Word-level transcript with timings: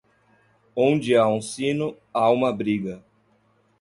Onde 0.75 1.15
há 1.15 1.27
um 1.27 1.39
sino, 1.43 1.95
há 2.11 2.27
uma 2.31 2.51
briga. 2.51 3.03